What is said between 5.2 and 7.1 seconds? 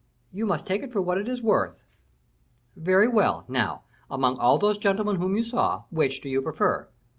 you saw, which do you prefer?"